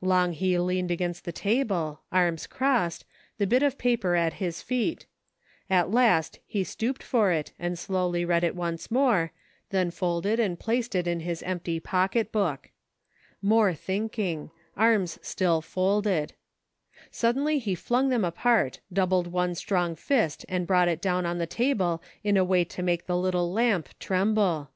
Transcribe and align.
Long 0.00 0.32
he 0.32 0.58
leaned 0.58 0.90
against 0.90 1.26
the 1.26 1.32
table, 1.32 2.00
arms 2.10 2.46
crossed, 2.46 3.04
the 3.36 3.46
bit 3.46 3.62
of 3.62 3.76
paper 3.76 4.14
at 4.14 4.32
his 4.40 4.62
feet; 4.62 5.04
at 5.68 5.90
last 5.90 6.38
he 6.46 6.64
stooped 6.64 7.02
for 7.02 7.30
it 7.30 7.52
and 7.58 7.78
slowly 7.78 8.24
read 8.24 8.42
it 8.42 8.56
once 8.56 8.90
more, 8.90 9.32
then 9.68 9.90
folded 9.90 10.40
and 10.40 10.58
placed 10.58 10.94
it 10.94 11.06
m 11.06 11.20
his 11.20 11.42
empty 11.42 11.78
pocketbook. 11.78 12.70
More 13.42 13.74
think 13.74 14.18
ENERGY 14.18 14.24
AND 14.30 14.40
FORCE. 14.48 14.60
11/ 14.76 14.80
ing; 14.80 14.82
arms 14.82 15.18
still 15.20 15.60
folded. 15.60 16.32
Suddenly 17.10 17.58
he 17.58 17.76
fJung 17.76 18.08
them 18.08 18.24
apart, 18.24 18.80
doubled 18.90 19.26
one 19.26 19.54
strong 19.54 19.94
fist 19.94 20.46
and 20.48 20.66
brought 20.66 20.88
it 20.88 21.02
down 21.02 21.26
on 21.26 21.36
the 21.36 21.46
table 21.46 22.02
in 22.24 22.38
a 22.38 22.44
way 22.46 22.64
to 22.64 22.82
make 22.82 23.04
the 23.04 23.14
little 23.18 23.52
lamp 23.52 23.90
trem 23.98 24.32
ble. 24.34 24.70